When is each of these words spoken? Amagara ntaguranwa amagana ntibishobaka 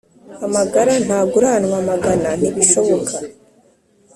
Amagara 0.45 0.93
ntaguranwa 1.05 1.75
amagana 1.81 2.29
ntibishobaka 2.39 3.15